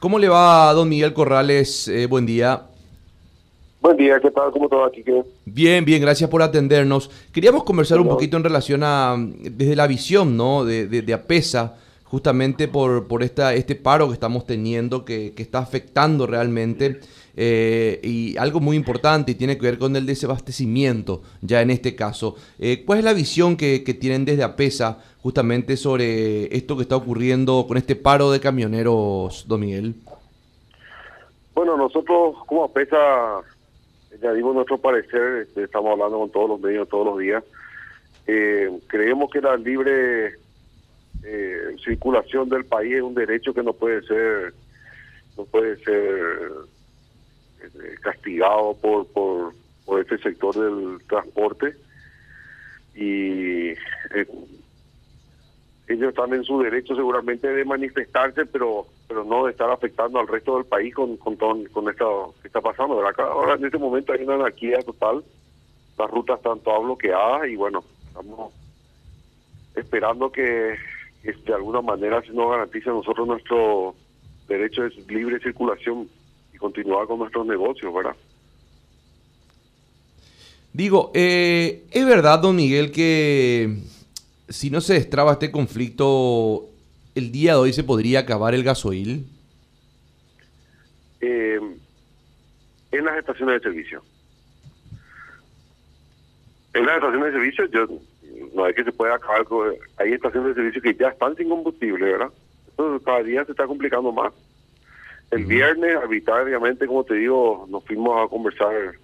[0.00, 1.86] ¿Cómo le va, don Miguel Corrales?
[1.86, 2.62] Eh, buen día.
[3.82, 4.50] Buen día, ¿qué tal?
[4.50, 5.04] ¿Cómo todo aquí?
[5.44, 7.10] Bien, bien, gracias por atendernos.
[7.30, 10.64] Queríamos conversar un poquito en relación a, desde la visión, ¿no?
[10.64, 15.58] De, de, APESA, justamente por, por esta, este paro que estamos teniendo, que, que está
[15.58, 17.00] afectando realmente
[17.36, 21.94] eh, y algo muy importante y tiene que ver con el desabastecimiento, ya en este
[21.94, 22.36] caso.
[22.58, 27.66] Eh, ¿Cuál es la visión que, tienen desde APESA justamente sobre esto que está ocurriendo
[27.66, 29.94] con este paro de camioneros, don Miguel?
[31.54, 33.40] Bueno, nosotros como APESA
[34.22, 37.44] ya dimos nuestro parecer, este, estamos hablando con todos los medios todos los días.
[38.26, 40.34] Eh, creemos que la libre
[41.84, 44.54] circulación del país es un derecho que no puede ser
[45.40, 46.68] no puede ser eh,
[48.00, 49.54] castigado por, por,
[50.00, 51.74] este sector del transporte
[52.94, 54.26] y eh,
[55.88, 60.28] ellos están en su derecho seguramente de manifestarse, pero pero no de estar afectando al
[60.28, 63.02] resto del país con con, con esto que está pasando.
[63.18, 65.24] ahora en este momento hay una anarquía total,
[65.98, 68.52] las rutas están todas bloqueadas y bueno, estamos
[69.74, 70.76] esperando que,
[71.22, 73.94] de alguna manera se nos garantice a nosotros nuestro
[74.48, 76.08] derecho de libre circulación
[76.60, 78.14] continuar con nuestros negocios, ¿verdad?
[80.72, 83.78] Digo, eh, ¿es verdad, don Miguel, que
[84.48, 86.66] si no se destraba este conflicto,
[87.16, 89.26] el día de hoy se podría acabar el gasoil?
[91.20, 91.58] Eh,
[92.92, 94.02] en las estaciones de servicio.
[96.72, 97.86] En las estaciones de servicio, yo
[98.54, 99.44] no hay que se pueda acabar.
[99.96, 102.30] hay estaciones de servicio que ya están sin combustible, ¿verdad?
[102.68, 104.32] Entonces cada día se está complicando más.
[105.30, 108.94] El viernes, arbitrariamente, como te digo, nos fuimos a conversar.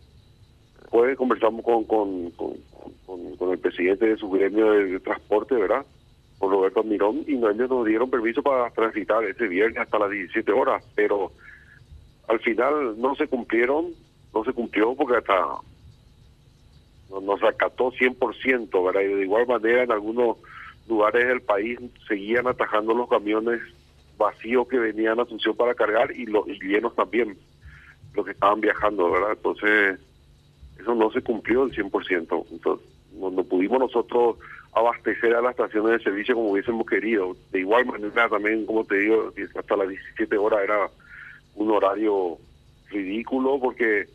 [0.81, 5.87] Después conversamos con, con, con, el presidente de su gremio de, transporte, ¿verdad?
[6.39, 10.51] Con Roberto Mirón, y ellos nos dieron permiso para transitar ese viernes hasta las 17
[10.53, 11.31] horas, pero
[12.29, 13.93] al final no se cumplieron,
[14.35, 15.35] no se cumplió porque hasta
[17.09, 19.01] nos acató 100%, ¿verdad?
[19.01, 20.39] Y de igual manera en algunos
[20.89, 23.61] lugares del país seguían atajando los camiones
[24.17, 27.37] vacíos que venían a Asunción para cargar y los llenos también,
[28.15, 29.33] los que estaban viajando, ¿verdad?
[29.33, 30.01] Entonces,
[30.81, 32.47] eso no se cumplió el 100%.
[32.51, 34.37] Entonces, no, pudimos nosotros
[34.73, 37.37] abastecer a las estaciones de servicio como hubiésemos querido.
[37.51, 40.91] De igual manera, también, como te digo, hasta las 17 horas era
[41.55, 42.39] un horario
[42.91, 44.07] ridículo porque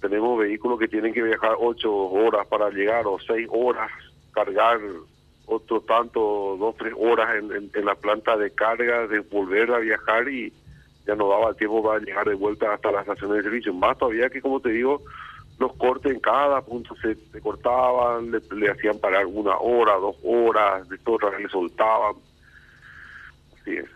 [0.00, 3.90] tenemos vehículos que tienen que viajar 8 horas para llegar o 6 horas
[4.32, 4.80] cargar
[5.50, 10.28] otro tanto, dos, tres horas en, en, la planta de carga, de volver a viajar
[10.28, 10.52] y
[11.06, 13.74] ya no daba tiempo para llegar de vuelta hasta las estaciones de servicio.
[13.74, 15.02] Más todavía que, como te digo,
[15.58, 20.98] los cortes en cada punto se, cortaban, le, hacían parar una hora, dos horas, de
[21.04, 22.14] otra le soltaban.
[23.60, 23.86] Así es.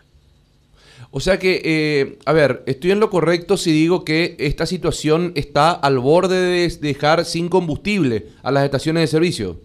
[1.11, 5.31] O sea que, eh, a ver, estoy en lo correcto si digo que esta situación
[5.35, 9.57] está al borde de dejar sin combustible a las estaciones de servicio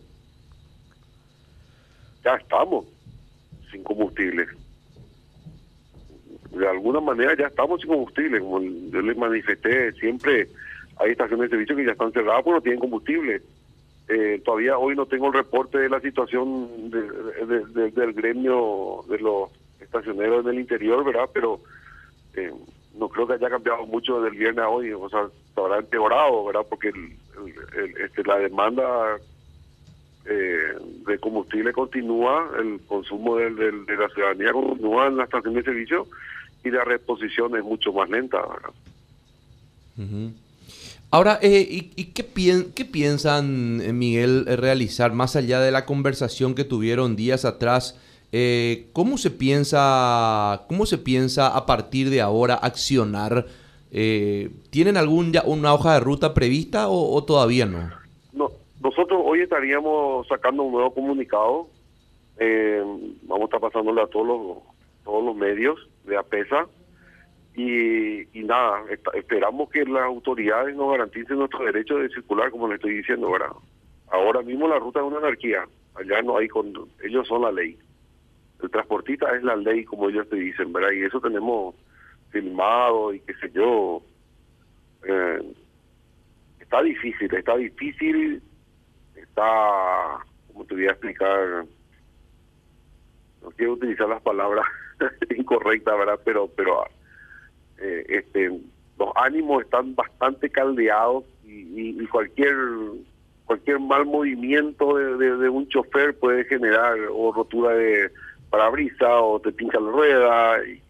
[2.37, 2.87] estamos
[3.71, 4.47] sin combustible.
[6.51, 10.49] De alguna manera ya estamos sin combustible, como yo les manifesté, siempre
[10.97, 13.43] hay estaciones de servicio que ya están cerradas porque no tienen combustible.
[14.09, 20.45] Eh, todavía hoy no tengo el reporte de la situación del gremio de los estacioneros
[20.45, 21.31] en el interior, ¿verdad?
[21.33, 21.61] Pero
[22.35, 22.53] eh,
[22.95, 26.67] no creo que haya cambiado mucho del viernes a hoy, o sea, habrá empeorado, ¿verdad?
[26.69, 26.93] Porque
[28.05, 29.17] este, la demanda
[30.27, 30.77] eh,
[31.07, 36.07] de combustible continúa, el consumo de, la ciudadanía continúa en la estación de servicio
[36.63, 38.39] y la reposición es mucho más lenta.
[41.11, 41.67] Ahora, eh,
[41.97, 42.27] ¿y, qué,
[42.75, 47.99] qué, piensan, eh, Miguel, realizar más allá de la conversación que tuvieron días atrás?
[48.93, 53.47] ¿Cómo se piensa, cómo se piensa a partir de ahora accionar?
[53.91, 58.00] ¿Tienen algún ya una hoja de ruta prevista o todavía no?
[58.81, 61.69] Nosotros hoy estaríamos sacando un nuevo comunicado.
[62.39, 62.83] Eh,
[63.23, 64.59] vamos a estar pasándole a todos los,
[65.05, 66.67] todos los medios de APESA.
[67.55, 68.84] Y, nada,
[69.15, 73.51] esperamos que las autoridades nos garanticen nuestro derecho de circular, como le estoy diciendo, ¿verdad?
[74.09, 75.66] Ahora mismo la ruta es una anarquía.
[75.95, 76.72] Allá no hay con
[77.04, 77.78] ellos son la ley.
[78.63, 80.93] El transportista es la ley, como ellos te dicen, ¿verdad?
[80.93, 81.75] Y eso tenemos
[82.31, 84.01] filmado y qué sé yo.
[85.07, 85.53] Eh,
[86.60, 88.43] está difícil, está difícil
[89.41, 91.65] está, como te voy a explicar?
[93.42, 94.66] No quiero utilizar las palabras
[95.37, 96.21] incorrectas, ¿verdad?
[96.25, 96.84] Pero, pero
[97.78, 98.48] eh, este,
[98.98, 102.54] los ánimos están bastante caldeados y, cualquier
[103.45, 108.10] cualquier mal movimiento de, un chofer puede generar o rotura de
[108.48, 110.65] parabrisa o te pincha la rueda.
[110.65, 110.81] Y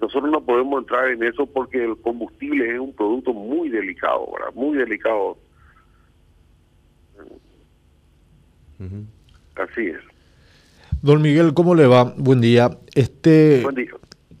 [0.00, 4.52] nosotros no podemos entrar en eso porque el combustible es un producto muy delicado, ¿verdad?
[4.54, 5.36] Muy delicado.
[9.56, 10.00] Así es.
[11.02, 12.14] Don Miguel, ¿cómo le va?
[12.16, 12.70] Buen día.
[12.94, 13.90] Este, Buen día.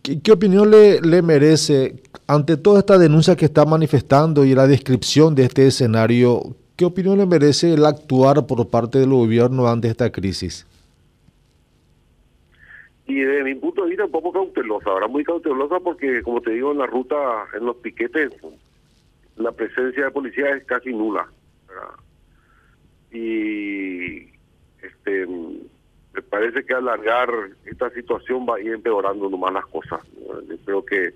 [0.02, 5.34] ¿qué, opinión le, le merece ante toda esta denuncia que está manifestando y la descripción
[5.34, 6.56] de este escenario?
[6.76, 10.66] ¿Qué opinión le merece el actuar por parte del gobierno ante esta crisis?
[13.06, 16.52] Y desde mi punto de vista un poco cautelosa, ahora muy cautelosa porque, como te
[16.52, 17.16] digo, en la ruta,
[17.54, 18.32] en los piquetes,
[19.36, 21.26] la presencia de policía es casi nula.
[23.12, 24.31] Y
[24.82, 27.30] este me parece que alargar
[27.64, 30.00] esta situación va a ir empeorando nomás las cosas.
[30.46, 31.14] Yo creo que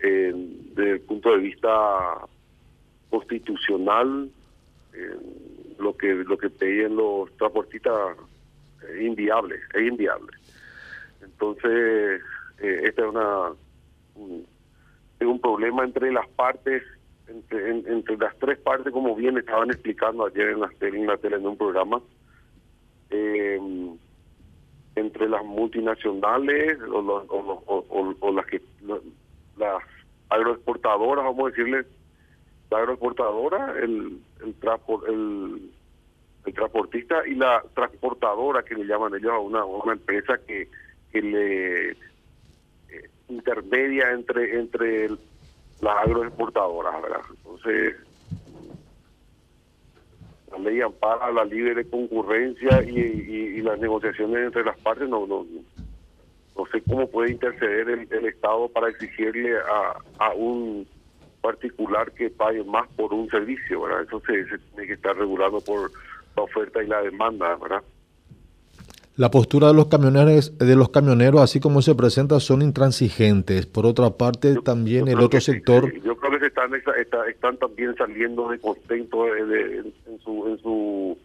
[0.00, 0.32] eh,
[0.74, 1.70] desde el punto de vista
[3.10, 4.30] constitucional,
[4.92, 5.16] eh,
[5.78, 8.16] lo que lo que pedían los transportistas
[8.92, 10.32] es inviable, es inviable.
[11.22, 12.20] Entonces,
[12.58, 13.52] eh, este es una
[14.16, 14.46] un,
[15.20, 16.82] es un problema entre las partes,
[17.28, 21.36] entre, entre las tres partes, como bien estaban explicando ayer en la en, la tele,
[21.36, 22.00] en un programa,
[23.10, 23.60] eh,
[24.96, 28.60] entre las multinacionales o, o, o, las que
[29.56, 29.82] las
[30.28, 31.84] agroexportadoras, vamos a decirle,
[32.70, 34.54] la agroexportadora, el el,
[35.08, 35.70] el,
[36.46, 40.68] el transportista y la transportadora que le llaman ellos a una, una empresa que
[41.12, 41.96] que le eh,
[43.28, 45.08] intermedia entre entre
[45.80, 47.20] las agroexportadoras, ¿verdad?
[47.30, 47.96] Entonces,
[50.50, 55.46] la ley ampara la libre concurrencia y, y, las negociaciones entre las partes, no, no,
[56.56, 60.86] no sé cómo puede interceder el, el Estado para exigirle a, a un
[61.40, 64.02] particular que pague más por un servicio, ¿verdad?
[64.02, 65.90] Eso se, se tiene que estar regulado por
[66.36, 67.82] la oferta y la demanda, ¿verdad?
[69.18, 73.66] La postura de los camioneros, de los camioneros, así como se presenta, son intransigentes.
[73.66, 75.92] Por otra parte, también el otro sector.
[76.02, 76.70] yo creo que están,
[77.28, 79.92] están también saliendo de contento en,
[80.28, 81.18] su, en su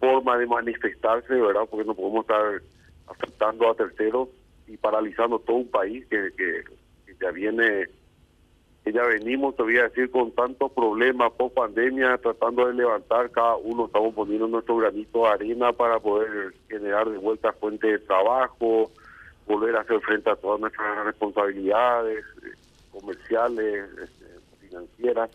[0.00, 1.62] forma de manifestarse, ¿verdad?
[1.70, 2.60] Porque no podemos estar
[3.06, 4.28] afectando a terceros
[4.66, 6.30] y paralizando todo un país que,
[7.20, 7.86] ya viene
[8.82, 13.30] que ya venimos, te voy a decir, con tantos problemas post pandemia, tratando de levantar,
[13.30, 17.98] cada uno estamos poniendo nuestro granito de arena para poder generar de vuelta fuente de
[18.00, 18.90] trabajo,
[19.46, 22.52] volver a hacer frente a todas nuestras responsabilidades eh,
[22.92, 24.26] comerciales, este,
[24.60, 25.30] financieras.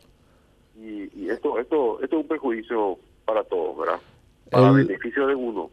[0.81, 3.99] Y, esto, esto, esto es un perjuicio para todos, ¿verdad?
[4.49, 5.69] Para beneficio de uno.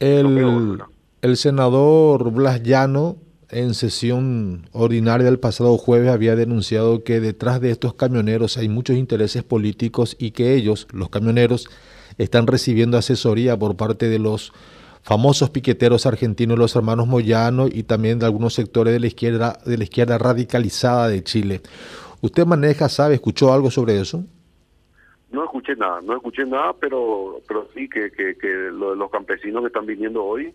[0.00, 0.82] El,
[1.22, 3.16] el senador Blas Llano
[3.50, 8.96] en sesión ordinaria del pasado jueves había denunciado que detrás de estos camioneros hay muchos
[8.96, 11.68] intereses políticos y que ellos, los camioneros,
[12.18, 14.52] están recibiendo asesoría por parte de los
[15.02, 19.78] famosos piqueteros argentinos, los hermanos Moyano y también de algunos sectores de la izquierda, de
[19.78, 21.60] la izquierda radicalizada de Chile.
[22.22, 24.24] ¿Usted maneja, sabe, escuchó algo sobre eso?
[25.30, 29.10] No escuché nada, no escuché nada, pero pero sí que, que, que lo de los
[29.10, 30.52] campesinos que están viniendo hoy,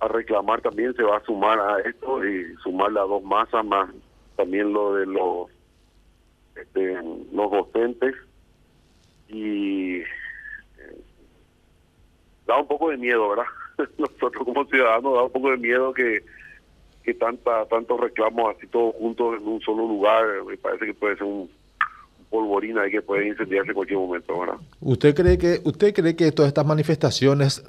[0.00, 3.90] a reclamar también se va a sumar a esto y sumar las dos masas más
[4.36, 5.50] también lo de los
[6.56, 6.94] este,
[7.32, 8.14] los docentes.
[9.28, 10.04] Y eh,
[12.46, 13.46] da un poco de miedo verdad
[13.98, 16.22] nosotros como ciudadanos da un poco de miedo que
[17.02, 21.16] que tanta tantos reclamos así todos juntos en un solo lugar me parece que puede
[21.16, 21.50] ser un,
[22.30, 26.32] polvorina y que puede incendiarse en cualquier momento verdad usted cree que usted cree que
[26.32, 27.64] todas estas manifestaciones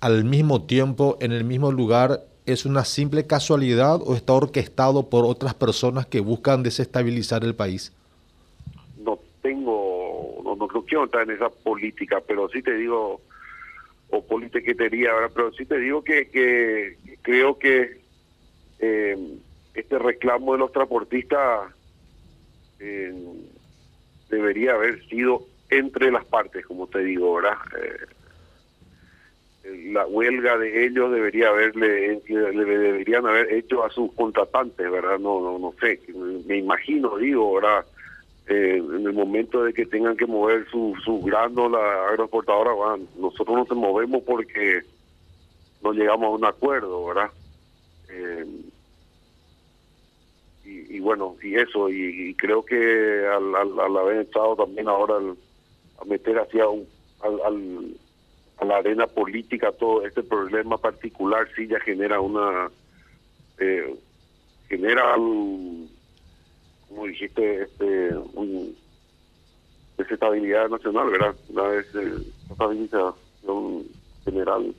[0.00, 5.24] al mismo tiempo en el mismo lugar es una simple casualidad o está orquestado por
[5.24, 7.92] otras personas que buscan desestabilizar el país?
[8.98, 13.20] No tengo, no, no quiero entrar en esa política, pero sí te digo,
[14.10, 18.00] o politiquetería, pero sí te digo que, que creo que
[18.80, 19.16] eh,
[19.74, 21.72] este reclamo de los transportistas
[22.80, 23.14] eh,
[24.30, 27.58] debería haber sido entre las partes, como te digo, ¿verdad?
[27.80, 28.06] Eh,
[29.92, 35.40] la huelga de ellos debería haberle le deberían haber hecho a sus contratantes verdad no
[35.40, 36.00] no no sé
[36.46, 37.84] me imagino digo verdad
[38.48, 43.04] eh, en el momento de que tengan que mover su su grano la agroexportadora bueno,
[43.18, 44.80] nosotros no se movemos porque
[45.82, 47.30] no llegamos a un acuerdo verdad
[48.08, 48.46] eh,
[50.64, 55.16] y, y, bueno y eso y, creo que al, al, haber estado también ahora
[56.00, 56.86] a meter hacia un
[57.22, 57.96] al
[58.60, 62.70] a la arena política todo este problema particular sí ya genera una
[63.58, 63.94] eh,
[64.68, 65.90] genera un,
[66.88, 68.76] como dijiste este un
[69.96, 73.86] desestabilidad nacional verdad una desestabilización
[74.24, 74.74] general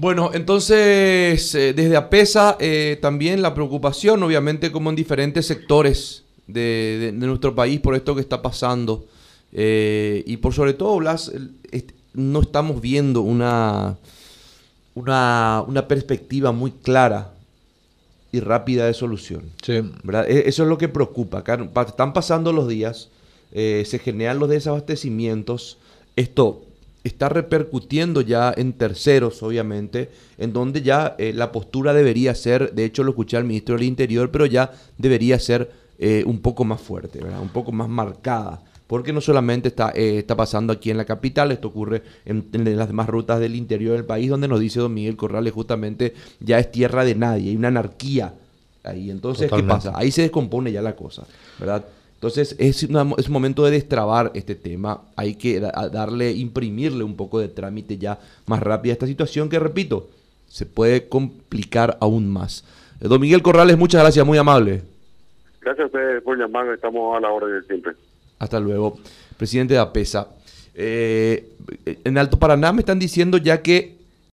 [0.00, 7.10] Bueno, entonces eh, desde APESA eh, también la preocupación, obviamente como en diferentes sectores de,
[7.16, 9.06] nuestro país por esto que está pasando.
[9.52, 11.32] Eh, y por sobre todo, Blas,
[12.14, 13.98] no estamos viendo una,
[14.94, 17.34] una, una, perspectiva muy clara
[18.30, 19.50] y rápida de solución.
[19.66, 19.82] E,
[20.46, 21.42] eso es lo que preocupa.
[21.88, 23.08] Están pasando los días,
[23.52, 25.78] se generan los desabastecimientos.
[26.14, 26.67] Esto
[27.08, 32.84] está repercutiendo ya en terceros, obviamente, en donde ya eh, la postura debería ser, de
[32.84, 36.80] hecho lo escuché al ministro del Interior, pero ya debería ser eh, un poco más
[36.80, 37.40] fuerte, ¿verdad?
[37.40, 38.62] un poco más marcada.
[38.86, 42.88] Porque no solamente está, eh, está pasando aquí en la capital, esto ocurre en, las
[42.88, 46.72] demás rutas del interior del país, donde nos dice don Miguel Corrales justamente ya es
[46.72, 48.32] tierra de nadie, hay una anarquía
[48.84, 49.10] ahí.
[49.10, 49.92] Entonces, ¿qué pasa?
[49.94, 51.24] Ahí se descompone ya la cosa,
[51.58, 51.84] ¿verdad?
[52.18, 55.02] Entonces es, un momento de destrabar este tema.
[55.14, 59.60] Hay que darle, imprimirle un poco de trámite ya más rápido a esta situación que,
[59.60, 60.08] repito,
[60.48, 62.64] se puede complicar aún más.
[63.00, 64.82] Eh, don Miguel Corrales, muchas gracias, muy amable.
[65.60, 67.92] Gracias a ustedes por llamar, estamos a la hora de siempre.
[68.40, 68.98] Hasta luego.
[69.36, 70.26] Presidente de APESA.
[70.74, 71.52] Eh,
[72.02, 73.97] en Alto Paraná me están diciendo ya que